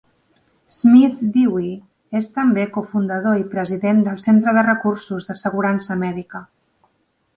[0.75, 1.67] Smith-Dewey
[2.21, 6.43] és també cofundador i president del Centre de recursos d'assegurança mèdica.